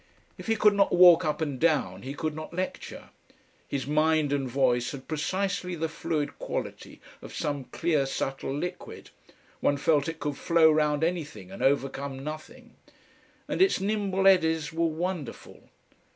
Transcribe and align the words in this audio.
If 0.35 0.47
he 0.47 0.55
could 0.55 0.73
not 0.73 0.91
walk 0.91 1.23
up 1.25 1.41
and 1.41 1.59
down 1.59 2.01
he 2.01 2.15
could 2.15 2.33
not 2.35 2.55
lecture. 2.55 3.11
His 3.67 3.85
mind 3.85 4.33
and 4.33 4.49
voice 4.49 4.93
had 4.93 5.07
precisely 5.07 5.75
the 5.75 5.87
fluid 5.87 6.39
quality 6.39 6.99
of 7.21 7.35
some 7.35 7.65
clear 7.65 8.07
subtle 8.07 8.51
liquid; 8.51 9.11
one 9.59 9.77
felt 9.77 10.09
it 10.09 10.17
could 10.19 10.37
flow 10.37 10.71
round 10.71 11.03
anything 11.03 11.51
and 11.51 11.61
overcome 11.61 12.23
nothing. 12.23 12.77
And 13.47 13.61
its 13.61 13.79
nimble 13.79 14.25
eddies 14.25 14.73
were 14.73 14.87
wonderful! 14.87 15.69